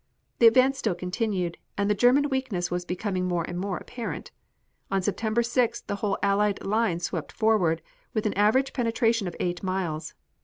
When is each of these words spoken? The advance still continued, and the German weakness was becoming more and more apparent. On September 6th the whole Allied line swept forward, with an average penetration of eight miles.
The 0.39 0.47
advance 0.47 0.79
still 0.79 0.95
continued, 0.95 1.59
and 1.77 1.87
the 1.87 1.93
German 1.93 2.29
weakness 2.29 2.71
was 2.71 2.85
becoming 2.85 3.27
more 3.27 3.43
and 3.43 3.59
more 3.59 3.77
apparent. 3.77 4.31
On 4.89 4.99
September 4.99 5.43
6th 5.43 5.85
the 5.85 5.97
whole 5.97 6.17
Allied 6.23 6.65
line 6.65 6.99
swept 6.99 7.31
forward, 7.31 7.83
with 8.11 8.25
an 8.25 8.33
average 8.33 8.73
penetration 8.73 9.27
of 9.27 9.35
eight 9.39 9.61
miles. 9.61 10.15